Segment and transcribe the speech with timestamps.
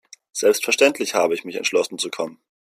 [0.31, 2.39] Selbstverständlich habe ich mich entschlossen zu kommen.